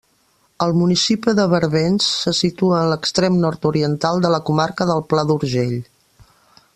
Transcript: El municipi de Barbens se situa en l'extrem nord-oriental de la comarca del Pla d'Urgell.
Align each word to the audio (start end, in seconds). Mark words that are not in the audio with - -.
El 0.65 0.71
municipi 0.77 1.33
de 1.39 1.43
Barbens 1.51 2.07
se 2.23 2.33
situa 2.39 2.79
en 2.79 2.89
l'extrem 2.93 3.37
nord-oriental 3.45 4.25
de 4.27 4.35
la 4.37 4.43
comarca 4.51 4.89
del 4.93 5.05
Pla 5.13 5.27
d'Urgell. 5.33 5.77